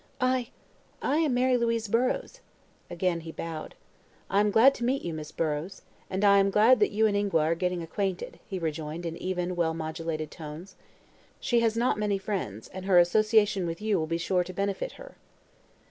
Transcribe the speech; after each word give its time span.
"I 0.19 0.49
I 0.99 1.17
am 1.17 1.35
Mary 1.35 1.57
Louise 1.57 1.87
Burrows." 1.87 2.39
Again 2.89 3.19
he 3.19 3.31
bowed. 3.31 3.75
"I 4.31 4.39
am 4.39 4.49
glad 4.49 4.73
to 4.73 4.83
meet 4.83 5.03
you, 5.03 5.13
Miss 5.13 5.31
Burrows. 5.31 5.83
And 6.09 6.25
I 6.25 6.39
am 6.39 6.49
glad 6.49 6.79
that 6.79 6.89
you 6.89 7.05
and 7.05 7.15
Ingua 7.15 7.41
are 7.43 7.53
getting 7.53 7.83
acquainted," 7.83 8.39
he 8.47 8.57
rejoined, 8.57 9.05
in 9.05 9.15
even, 9.17 9.55
well 9.55 9.75
modulated 9.75 10.31
tones. 10.31 10.75
"She 11.39 11.59
has 11.59 11.77
not 11.77 11.99
many 11.99 12.17
friends 12.17 12.67
and 12.69 12.85
her 12.85 12.97
association 12.97 13.67
with 13.67 13.79
you 13.79 13.99
will 13.99 14.07
be 14.07 14.17
sure 14.17 14.43
to 14.43 14.51
benefit 14.53 14.93
her." 14.93 15.17